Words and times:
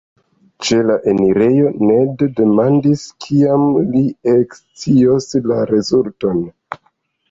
Ĉe 0.67 0.79
la 0.91 0.95
enirejo, 1.11 1.73
Ned 1.91 2.25
demandis 2.41 3.05
kiam 3.29 3.69
li 3.93 4.05
ekscios 4.35 5.33
la 5.53 5.65
rezulton. 5.77 6.47